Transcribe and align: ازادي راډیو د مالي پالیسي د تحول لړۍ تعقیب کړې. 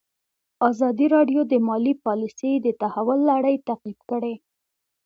ازادي 0.69 1.05
راډیو 1.15 1.41
د 1.51 1.53
مالي 1.67 1.93
پالیسي 2.05 2.51
د 2.59 2.67
تحول 2.81 3.19
لړۍ 3.31 3.55
تعقیب 3.67 3.99
کړې. 4.09 4.35